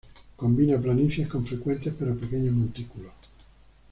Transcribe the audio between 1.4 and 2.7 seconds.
frecuentes pero pequeños